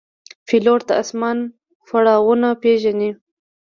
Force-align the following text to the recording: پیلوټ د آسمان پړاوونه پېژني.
پیلوټ 0.47 0.81
د 0.87 0.89
آسمان 1.01 1.37
پړاوونه 1.87 2.49
پېژني. 2.61 3.11